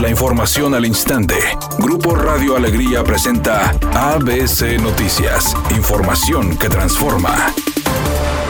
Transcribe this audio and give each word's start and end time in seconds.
La 0.00 0.08
información 0.08 0.76
al 0.76 0.86
instante. 0.86 1.34
Grupo 1.80 2.14
Radio 2.14 2.56
Alegría 2.56 3.02
presenta 3.02 3.70
ABC 3.94 4.80
Noticias. 4.80 5.56
Información 5.72 6.56
que 6.56 6.68
transforma. 6.68 7.52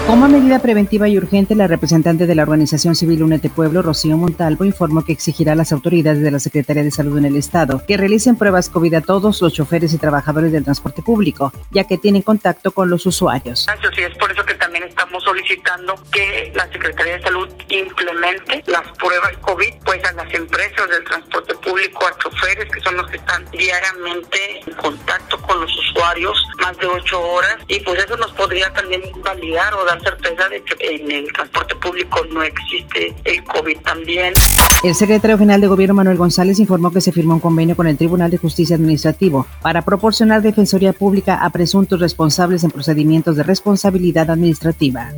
Como 0.06 0.28
medida 0.28 0.58
preventiva 0.58 1.08
y 1.08 1.16
urgente, 1.16 1.54
la 1.54 1.66
representante 1.66 2.26
de 2.26 2.34
la 2.34 2.42
organización 2.42 2.94
civil 2.94 3.22
Únete 3.22 3.48
Pueblo, 3.48 3.80
Rocío 3.80 4.18
Montalvo, 4.18 4.66
informó 4.66 5.04
que 5.04 5.12
exigirá 5.12 5.52
a 5.52 5.54
las 5.54 5.72
autoridades 5.72 6.22
de 6.22 6.30
la 6.30 6.38
Secretaría 6.38 6.82
de 6.82 6.90
Salud 6.90 7.16
en 7.16 7.24
el 7.24 7.36
Estado 7.36 7.82
que 7.86 7.96
realicen 7.96 8.36
pruebas 8.36 8.68
COVID 8.68 8.94
a 8.94 9.00
todos 9.00 9.40
los 9.40 9.52
choferes 9.52 9.92
y 9.94 9.98
trabajadores 9.98 10.52
del 10.52 10.64
transporte 10.64 11.02
público, 11.02 11.52
ya 11.70 11.84
que 11.84 11.96
tienen 11.96 12.22
contacto 12.22 12.72
con 12.72 12.90
los 12.90 13.06
usuarios. 13.06 13.66
Sí, 13.94 14.02
es 14.02 14.16
por 14.16 14.30
eso 14.30 14.44
que 14.44 14.54
también 14.54 14.84
estamos 14.84 15.22
solicitando 15.24 15.94
que 16.10 16.52
la 16.54 16.70
Secretaría 16.70 17.16
de 17.16 17.22
Salud 17.22 17.48
implemente 17.78 18.62
las 18.66 18.82
pruebas 18.98 19.36
COVID 19.38 19.74
pues 19.84 20.04
a 20.04 20.12
las 20.12 20.32
empresas 20.34 20.88
del 20.90 21.04
transporte 21.04 21.54
público, 21.56 22.06
a 22.06 22.18
choferes 22.18 22.70
que 22.70 22.80
son 22.80 22.96
los 22.96 23.06
que 23.10 23.16
están 23.16 23.44
diariamente 23.50 24.60
en 24.66 24.74
contacto 24.74 25.40
con 25.42 25.60
los 25.60 25.70
usuarios 25.78 26.42
más 26.60 26.76
de 26.78 26.86
ocho 26.86 27.20
horas 27.20 27.56
y 27.68 27.80
pues 27.80 28.04
eso 28.04 28.16
nos 28.16 28.32
podría 28.32 28.72
también 28.72 29.02
validar 29.22 29.74
o 29.74 29.84
dar 29.84 30.00
certeza 30.02 30.48
de 30.48 30.62
que 30.62 30.76
en 30.80 31.10
el 31.10 31.32
transporte 31.32 31.74
público 31.76 32.24
no 32.30 32.42
existe 32.42 33.14
el 33.24 33.44
COVID 33.44 33.78
también. 33.80 34.34
El 34.82 34.94
secretario 34.94 35.38
general 35.38 35.60
de 35.60 35.66
Gobierno 35.66 35.94
Manuel 35.94 36.16
González 36.16 36.58
informó 36.58 36.92
que 36.92 37.00
se 37.00 37.12
firmó 37.12 37.34
un 37.34 37.40
convenio 37.40 37.76
con 37.76 37.86
el 37.86 37.96
Tribunal 37.96 38.30
de 38.30 38.38
Justicia 38.38 38.76
Administrativo 38.76 39.46
para 39.62 39.82
proporcionar 39.82 40.42
defensoría 40.42 40.92
pública 40.92 41.36
a 41.36 41.50
presuntos 41.50 42.00
responsables 42.00 42.64
en 42.64 42.70
procedimientos 42.70 43.36
de 43.36 43.42
responsabilidad 43.42 44.30
administrativa. 44.30 45.12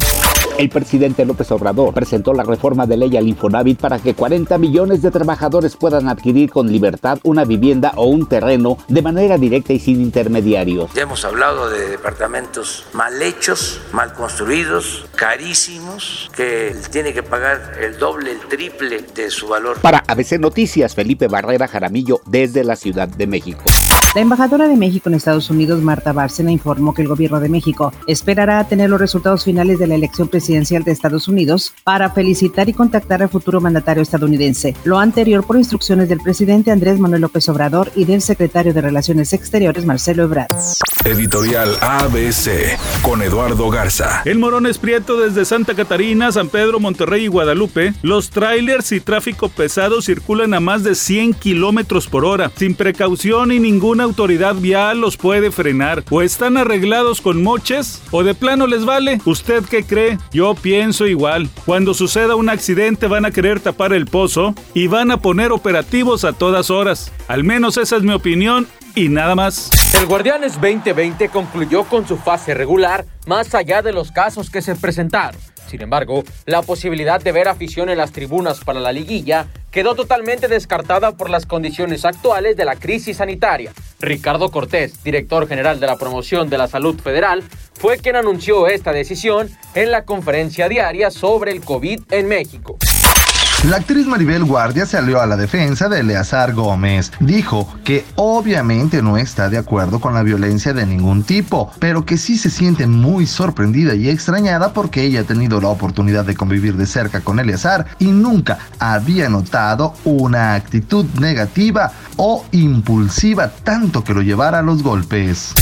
El 0.60 0.68
presidente 0.68 1.24
López 1.24 1.50
Obrador 1.52 1.94
presentó 1.94 2.34
la 2.34 2.42
reforma 2.42 2.84
de 2.84 2.98
ley 2.98 3.16
al 3.16 3.26
Infonavit 3.26 3.80
para 3.80 3.98
que 3.98 4.12
40 4.12 4.58
millones 4.58 5.00
de 5.00 5.10
trabajadores 5.10 5.74
puedan 5.74 6.06
adquirir 6.06 6.50
con 6.50 6.70
libertad 6.70 7.18
una 7.22 7.46
vivienda 7.46 7.94
o 7.96 8.04
un 8.04 8.28
terreno 8.28 8.76
de 8.86 9.00
manera 9.00 9.38
directa 9.38 9.72
y 9.72 9.78
sin 9.78 10.02
intermediarios. 10.02 10.92
Ya 10.92 11.04
hemos 11.04 11.24
hablado 11.24 11.70
de 11.70 11.88
departamentos 11.88 12.84
mal 12.92 13.22
hechos, 13.22 13.80
mal 13.94 14.12
construidos, 14.12 15.06
carísimos, 15.14 16.30
que 16.36 16.76
tiene 16.92 17.14
que 17.14 17.22
pagar 17.22 17.78
el 17.80 17.98
doble, 17.98 18.32
el 18.32 18.40
triple 18.40 19.00
de 19.14 19.30
su 19.30 19.48
valor. 19.48 19.78
Para 19.80 20.04
ABC 20.06 20.38
Noticias, 20.38 20.94
Felipe 20.94 21.26
Barrera 21.26 21.68
Jaramillo 21.68 22.20
desde 22.26 22.64
la 22.64 22.76
Ciudad 22.76 23.08
de 23.08 23.26
México. 23.26 23.64
La 24.12 24.22
embajadora 24.22 24.66
de 24.66 24.76
México 24.76 25.08
en 25.08 25.14
Estados 25.14 25.50
Unidos, 25.50 25.82
Marta 25.82 26.12
Bárcena, 26.12 26.50
informó 26.50 26.92
que 26.92 27.02
el 27.02 27.06
gobierno 27.06 27.38
de 27.38 27.48
México 27.48 27.92
esperará 28.08 28.64
tener 28.64 28.90
los 28.90 28.98
resultados 28.98 29.44
finales 29.44 29.78
de 29.78 29.86
la 29.86 29.94
elección 29.94 30.26
presidencial 30.26 30.82
de 30.82 30.90
Estados 30.90 31.28
Unidos 31.28 31.72
para 31.84 32.10
felicitar 32.10 32.68
y 32.68 32.72
contactar 32.72 33.22
al 33.22 33.28
futuro 33.28 33.60
mandatario 33.60 34.02
estadounidense. 34.02 34.74
Lo 34.82 34.98
anterior 34.98 35.44
por 35.44 35.58
instrucciones 35.58 36.08
del 36.08 36.18
presidente 36.18 36.72
Andrés 36.72 36.98
Manuel 36.98 37.22
López 37.22 37.48
Obrador 37.50 37.92
y 37.94 38.04
del 38.04 38.20
secretario 38.20 38.74
de 38.74 38.80
Relaciones 38.80 39.32
Exteriores, 39.32 39.86
Marcelo 39.86 40.24
Ebrard. 40.24 40.48
Editorial 41.04 41.78
ABC 41.80 42.78
con 43.00 43.22
Eduardo 43.22 43.70
Garza. 43.70 44.20
El 44.26 44.38
Morón 44.38 44.66
es 44.66 44.76
Prieto 44.76 45.18
desde 45.18 45.46
Santa 45.46 45.74
Catarina, 45.74 46.30
San 46.30 46.50
Pedro, 46.50 46.78
Monterrey 46.78 47.24
y 47.24 47.28
Guadalupe. 47.28 47.94
Los 48.02 48.28
trailers 48.28 48.92
y 48.92 49.00
tráfico 49.00 49.48
pesado 49.48 50.02
circulan 50.02 50.52
a 50.52 50.60
más 50.60 50.84
de 50.84 50.94
100 50.94 51.34
kilómetros 51.34 52.06
por 52.06 52.26
hora, 52.26 52.52
sin 52.54 52.74
precaución 52.74 53.50
y 53.50 53.58
ninguna 53.58 54.04
autoridad 54.04 54.54
vial 54.56 55.00
los 55.00 55.16
puede 55.16 55.50
frenar. 55.50 56.04
O 56.10 56.20
están 56.20 56.58
arreglados 56.58 57.22
con 57.22 57.42
moches, 57.42 58.02
o 58.10 58.22
de 58.22 58.34
plano 58.34 58.66
les 58.66 58.84
vale. 58.84 59.20
¿Usted 59.24 59.64
qué 59.64 59.84
cree? 59.84 60.18
Yo 60.32 60.54
pienso 60.54 61.06
igual. 61.06 61.48
Cuando 61.64 61.94
suceda 61.94 62.36
un 62.36 62.50
accidente 62.50 63.06
van 63.06 63.24
a 63.24 63.30
querer 63.30 63.60
tapar 63.60 63.94
el 63.94 64.04
pozo 64.04 64.54
y 64.74 64.86
van 64.86 65.10
a 65.10 65.16
poner 65.16 65.50
operativos 65.50 66.24
a 66.24 66.34
todas 66.34 66.70
horas. 66.70 67.10
Al 67.26 67.42
menos 67.42 67.78
esa 67.78 67.96
es 67.96 68.02
mi 68.02 68.12
opinión 68.12 68.66
y 68.94 69.08
nada 69.08 69.34
más. 69.34 69.70
El 69.94 70.06
Guardianes 70.06 70.54
2020 70.60 71.28
concluyó 71.28 71.84
con 71.84 72.06
su 72.06 72.16
fase 72.16 72.54
regular 72.54 73.04
más 73.26 73.54
allá 73.54 73.82
de 73.82 73.92
los 73.92 74.12
casos 74.12 74.50
que 74.50 74.62
se 74.62 74.74
presentaron. 74.76 75.40
Sin 75.68 75.82
embargo, 75.82 76.24
la 76.46 76.62
posibilidad 76.62 77.20
de 77.20 77.30
ver 77.30 77.46
afición 77.46 77.90
en 77.90 77.98
las 77.98 78.10
tribunas 78.10 78.58
para 78.60 78.80
la 78.80 78.90
liguilla 78.90 79.46
quedó 79.70 79.94
totalmente 79.94 80.48
descartada 80.48 81.12
por 81.12 81.30
las 81.30 81.46
condiciones 81.46 82.04
actuales 82.04 82.56
de 82.56 82.64
la 82.64 82.74
crisis 82.74 83.18
sanitaria. 83.18 83.72
Ricardo 84.00 84.50
Cortés, 84.50 85.04
director 85.04 85.46
general 85.46 85.78
de 85.78 85.86
la 85.86 85.96
promoción 85.96 86.50
de 86.50 86.58
la 86.58 86.66
salud 86.66 86.98
federal, 86.98 87.44
fue 87.74 87.98
quien 87.98 88.16
anunció 88.16 88.66
esta 88.66 88.92
decisión 88.92 89.48
en 89.74 89.92
la 89.92 90.04
conferencia 90.04 90.68
diaria 90.68 91.10
sobre 91.12 91.52
el 91.52 91.60
COVID 91.60 92.00
en 92.10 92.26
México. 92.26 92.76
La 93.68 93.76
actriz 93.76 94.06
Maribel 94.06 94.44
Guardia 94.44 94.86
salió 94.86 95.20
a 95.20 95.26
la 95.26 95.36
defensa 95.36 95.90
de 95.90 96.00
Eleazar 96.00 96.54
Gómez. 96.54 97.12
Dijo 97.20 97.68
que 97.84 98.06
obviamente 98.16 99.02
no 99.02 99.18
está 99.18 99.50
de 99.50 99.58
acuerdo 99.58 100.00
con 100.00 100.14
la 100.14 100.22
violencia 100.22 100.72
de 100.72 100.86
ningún 100.86 101.24
tipo, 101.24 101.70
pero 101.78 102.06
que 102.06 102.16
sí 102.16 102.38
se 102.38 102.48
siente 102.48 102.86
muy 102.86 103.26
sorprendida 103.26 103.94
y 103.94 104.08
extrañada 104.08 104.72
porque 104.72 105.02
ella 105.02 105.20
ha 105.20 105.24
tenido 105.24 105.60
la 105.60 105.68
oportunidad 105.68 106.24
de 106.24 106.36
convivir 106.36 106.78
de 106.78 106.86
cerca 106.86 107.20
con 107.20 107.38
Eleazar 107.38 107.84
y 107.98 108.06
nunca 108.06 108.58
había 108.78 109.28
notado 109.28 109.92
una 110.04 110.54
actitud 110.54 111.04
negativa 111.20 111.92
o 112.16 112.46
impulsiva 112.52 113.50
tanto 113.62 114.02
que 114.02 114.14
lo 114.14 114.22
llevara 114.22 114.60
a 114.60 114.62
los 114.62 114.82
golpes. 114.82 115.52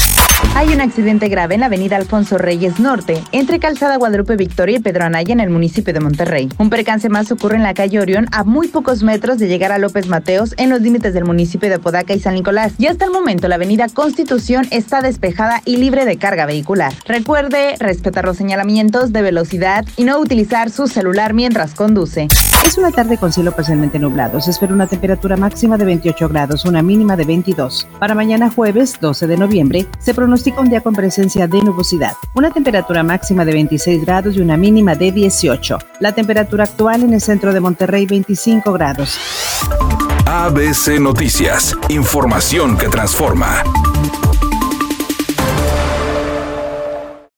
Hay 0.54 0.72
un 0.75 0.81
accidente 0.81 1.28
grave 1.28 1.54
en 1.54 1.60
la 1.60 1.66
avenida 1.66 1.97
Alfonso 1.97 2.36
Reyes 2.36 2.81
Norte, 2.81 3.22
entre 3.32 3.60
Calzada 3.60 3.97
Guadalupe 3.97 4.36
Victoria 4.36 4.78
y 4.78 4.81
Pedro 4.81 5.04
Anaya 5.04 5.32
en 5.32 5.41
el 5.41 5.50
municipio 5.50 5.94
de 5.94 6.00
Monterrey. 6.00 6.48
Un 6.59 6.69
percance 6.69 7.09
más 7.09 7.31
ocurre 7.31 7.56
en 7.56 7.62
la 7.62 7.75
calle 7.75 8.00
Orión 8.00 8.26
a 8.32 8.42
muy 8.42 8.66
pocos 8.69 9.03
metros 9.03 9.38
de 9.38 9.47
llegar 9.47 9.70
a 9.70 9.78
López 9.78 10.09
Mateos 10.09 10.54
en 10.56 10.70
los 10.70 10.81
límites 10.81 11.14
del 11.14 11.25
municipio 11.25 11.69
de 11.69 11.76
Apodaca 11.76 12.12
y 12.12 12.20
San 12.20 12.34
Nicolás. 12.34 12.72
Y 12.78 12.86
hasta 12.86 13.04
el 13.04 13.12
momento 13.12 13.47
la 13.47 13.54
avenida 13.54 13.88
Constitución 13.88 14.66
está 14.70 15.00
despejada 15.00 15.62
y 15.64 15.76
libre 15.76 16.04
de 16.04 16.16
carga 16.16 16.47
vehicular. 16.47 16.92
Recuerde 17.06 17.76
respetar 17.78 18.25
los 18.25 18.36
señalamientos 18.36 19.12
de 19.12 19.22
velocidad 19.22 19.84
y 19.97 20.04
no 20.04 20.19
utilizar 20.19 20.70
su 20.70 20.88
celular 20.88 21.34
mientras 21.34 21.75
conduce. 21.75 22.28
Es 22.66 22.76
una 22.76 22.91
tarde 22.91 23.16
con 23.16 23.32
cielo 23.32 23.53
parcialmente 23.53 23.98
nublado. 23.98 24.41
Se 24.41 24.50
espera 24.50 24.75
una 24.75 24.86
temperatura 24.86 25.36
máxima 25.36 25.78
de 25.78 25.84
28 25.84 26.28
grados, 26.28 26.65
una 26.65 26.82
mínima 26.82 27.16
de 27.16 27.25
22. 27.25 27.86
Para 27.98 28.15
mañana 28.15 28.50
jueves 28.50 28.98
12 29.00 29.26
de 29.26 29.36
noviembre 29.36 29.86
se 30.00 30.15
un 30.59 30.71
día 30.71 30.81
con 30.81 30.94
presencia 30.94 31.47
de 31.47 31.60
nubosidad. 31.62 32.12
Una 32.34 32.50
temperatura 32.50 33.03
máxima 33.03 33.44
de 33.44 33.53
26 33.53 34.04
grados 34.04 34.37
y 34.37 34.41
una 34.41 34.56
mínima 34.56 34.94
de 34.94 35.10
18. 35.10 35.78
La 36.00 36.12
temperatura 36.12 36.65
actual 36.65 37.03
en 37.03 37.15
el 37.15 37.21
centro 37.21 37.53
de 37.53 37.60
Monterrey 37.60 38.06
25 38.06 38.72
grados. 38.72 39.19
ABC 40.27 41.00
Noticias. 41.00 41.77
Información 41.88 42.77
que 42.77 42.88
transforma. 42.88 43.65